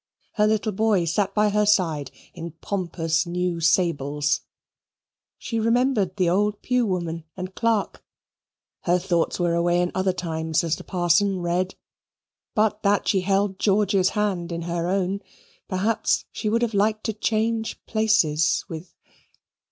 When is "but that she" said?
12.55-13.21